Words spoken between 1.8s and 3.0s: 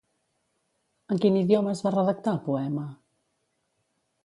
va redactar el poema?